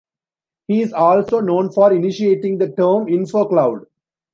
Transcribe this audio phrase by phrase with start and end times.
[0.67, 3.85] He is also known for initiating the term "infocloud".